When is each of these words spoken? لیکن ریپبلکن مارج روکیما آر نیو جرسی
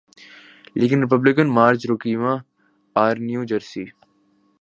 لیکن 0.79 0.99
ریپبلکن 1.03 1.47
مارج 1.57 1.81
روکیما 1.89 2.33
آر 2.95 3.15
نیو 3.27 3.41
جرسی 3.49 3.85